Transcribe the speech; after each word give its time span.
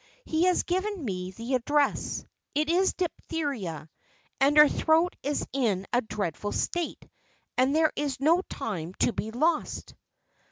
He 0.25 0.45
has 0.45 0.63
given 0.63 1.05
me 1.05 1.29
the 1.29 1.53
address 1.53 2.25
it 2.55 2.71
is 2.71 2.93
diphtheria, 2.95 3.87
and 4.39 4.57
her 4.57 4.67
throat 4.67 5.15
is 5.21 5.45
in 5.53 5.85
a 5.93 6.01
dreadful 6.01 6.53
state, 6.53 7.07
and 7.55 7.75
there 7.75 7.93
is 7.95 8.19
no 8.19 8.41
time 8.49 8.95
to 8.95 9.13
be 9.13 9.29
lost." 9.29 9.93